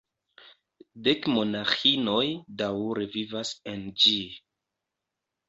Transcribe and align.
Dek 1.07 1.27
monaĥinoj 1.33 2.23
daŭre 2.63 3.07
vivas 3.17 3.53
en 3.75 3.87
ĝi. 4.07 4.17